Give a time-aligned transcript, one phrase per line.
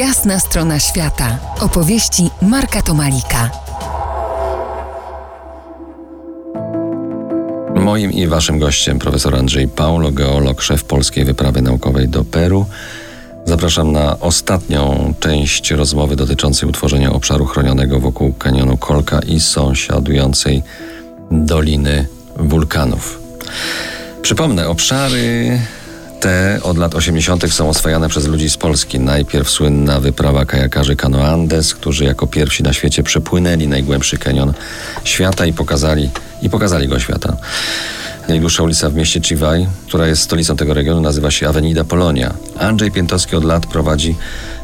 [0.00, 1.38] Jasna strona świata.
[1.60, 3.50] Opowieści Marka Tomalika.
[7.74, 12.66] Moim i waszym gościem profesor Andrzej Paulo, geolog, szef polskiej wyprawy naukowej do Peru.
[13.44, 20.62] Zapraszam na ostatnią część rozmowy dotyczącej utworzenia obszaru chronionego wokół kanionu Kolka i sąsiadującej
[21.30, 22.06] Doliny
[22.36, 23.20] Wulkanów.
[24.22, 25.58] Przypomnę, obszary
[26.20, 27.52] te od lat 80.
[27.52, 29.00] są oswajane przez ludzi z Polski.
[29.00, 34.52] Najpierw słynna wyprawa kajakarzy Cano Andes, którzy jako pierwsi na świecie przepłynęli najgłębszy kanion
[35.04, 36.10] świata i pokazali,
[36.42, 37.36] i pokazali go świata.
[38.28, 42.34] Najdłuższa ulica w mieście Chivaj, która jest stolicą tego regionu, nazywa się Avenida Polonia.
[42.58, 44.16] Andrzej Piętowski od lat prowadzi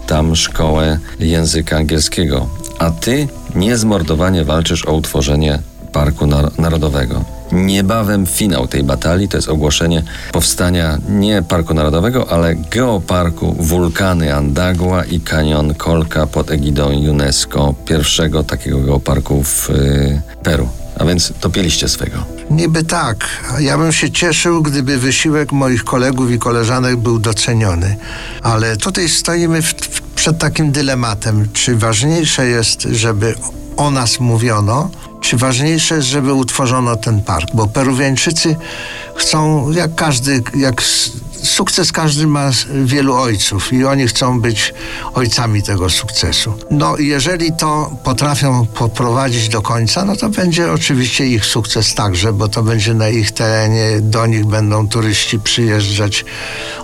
[0.07, 2.49] tam szkołę języka angielskiego.
[2.79, 5.59] A ty niezmordowanie walczysz o utworzenie
[5.97, 6.27] Parku
[6.59, 7.25] Narodowego.
[7.53, 15.05] Niebawem finał tej batalii to jest ogłoszenie powstania nie Parku Narodowego, ale Geoparku Wulkany Andagua
[15.05, 20.69] i Kanion Kolka pod egidą UNESCO, pierwszego takiego geoparku w y, Peru.
[20.99, 22.17] A więc topieliście swego.
[22.51, 23.27] Niby tak.
[23.59, 27.97] Ja bym się cieszył, gdyby wysiłek moich kolegów i koleżanek był doceniony.
[28.43, 31.49] Ale tutaj stoimy w, w, przed takim dylematem.
[31.53, 33.35] Czy ważniejsze jest, żeby
[33.77, 34.91] o nas mówiono,
[35.35, 37.49] ważniejsze jest, żeby utworzono ten park?
[37.55, 38.57] Bo Peruwiańczycy
[39.15, 40.83] chcą, jak każdy, jak
[41.43, 42.51] sukces każdy ma
[42.85, 44.75] wielu ojców i oni chcą być
[45.15, 46.55] ojcami tego sukcesu.
[46.71, 52.49] No jeżeli to potrafią poprowadzić do końca, no to będzie oczywiście ich sukces także, bo
[52.49, 56.25] to będzie na ich terenie, do nich będą turyści przyjeżdżać,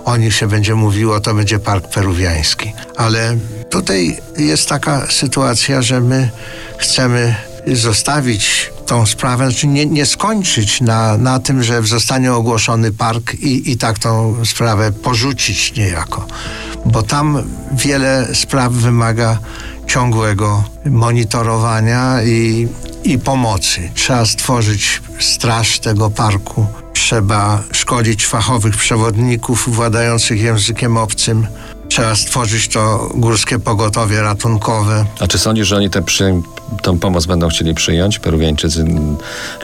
[0.05, 2.73] o nich się będzie mówiło, to będzie park peruwiański.
[2.97, 3.37] Ale
[3.69, 6.29] tutaj jest taka sytuacja, że my
[6.77, 7.35] chcemy
[7.67, 13.71] zostawić tą sprawę, znaczy nie, nie skończyć na, na tym, że zostanie ogłoszony park i,
[13.71, 16.27] i tak tą sprawę porzucić niejako.
[16.85, 19.37] Bo tam wiele spraw wymaga
[19.87, 22.67] ciągłego monitorowania i,
[23.03, 23.91] i pomocy.
[23.95, 31.47] Trzeba stworzyć straż tego parku, trzeba szkolić fachowych przewodników władających językiem obcym
[31.93, 35.05] Trzeba stworzyć to górskie pogotowie ratunkowe.
[35.19, 36.41] A czy sądzisz, że oni tę przy,
[37.01, 38.85] pomoc będą chcieli przyjąć, Peruwieńczycy,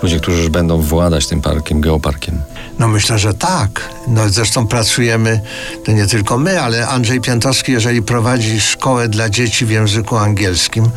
[0.03, 2.41] ludzie, którzy już będą władać tym parkiem, geoparkiem?
[2.79, 3.89] No myślę, że tak.
[4.07, 5.41] No zresztą pracujemy,
[5.85, 10.89] to nie tylko my, ale Andrzej Piętowski, jeżeli prowadzi szkołę dla dzieci w języku angielskim,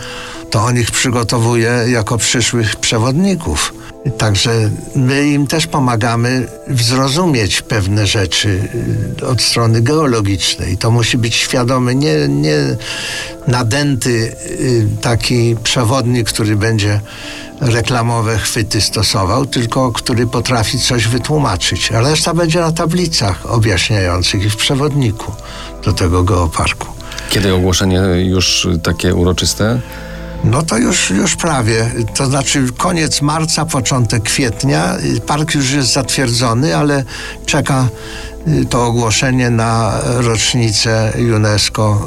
[0.53, 3.75] to on ich przygotowuje jako przyszłych przewodników.
[4.19, 8.69] Także my im też pomagamy zrozumieć pewne rzeczy
[9.23, 10.79] y, od strony geologicznej.
[10.79, 12.57] To musi być świadomy, nie, nie
[13.49, 17.01] nadęty y, taki przewodnik, który będzie
[17.61, 21.93] reklamowe chwyty stosował, tylko który potrafi coś wytłumaczyć.
[21.93, 25.33] A reszta będzie na tablicach objaśniających i w przewodniku
[25.85, 26.89] do tego geoparku.
[27.31, 29.81] Kiedy ogłoszenie już takie uroczyste?
[30.45, 31.91] No to już, już prawie.
[32.15, 34.97] To znaczy koniec marca, początek kwietnia.
[35.27, 37.05] Park już jest zatwierdzony, ale
[37.47, 37.89] czeka
[38.49, 42.07] y, to ogłoszenie na rocznicę UNESCO,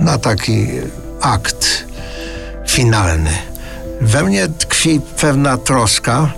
[0.00, 0.66] na taki
[1.20, 1.84] akt
[2.68, 3.30] finalny.
[4.00, 6.32] We mnie tkwi pewna troska,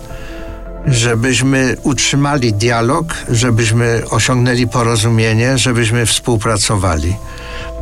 [0.86, 7.16] żebyśmy utrzymali dialog, żebyśmy osiągnęli porozumienie, żebyśmy współpracowali.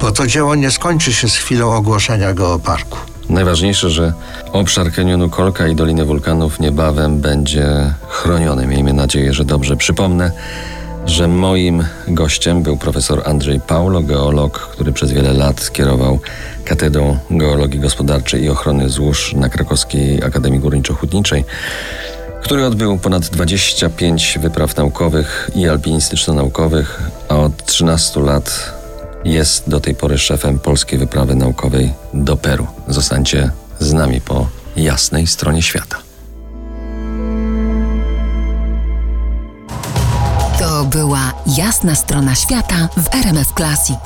[0.01, 2.99] Bo to dzieło nie skończy się z chwilą ogłoszenia geoparku.
[3.31, 4.13] Najważniejsze, że
[4.53, 7.67] obszar kanionu Kolka i Doliny Wulkanów niebawem będzie
[8.09, 8.67] chroniony.
[8.67, 9.77] Miejmy nadzieję, że dobrze.
[9.77, 10.33] Przypomnę,
[11.07, 16.19] że moim gościem był profesor Andrzej Paulo, geolog, który przez wiele lat kierował
[16.65, 21.45] Katedrą Geologii Gospodarczej i Ochrony Złóż na Krakowskiej Akademii Górniczo-Hutniczej,
[22.43, 28.80] który odbył ponad 25 wypraw naukowych i alpinistyczno-naukowych, a od 13 lat
[29.25, 32.67] jest do tej pory szefem polskiej wyprawy naukowej do Peru.
[32.89, 35.97] Zostańcie z nami po jasnej stronie świata.
[40.59, 43.99] To była jasna strona świata w RMF Classic.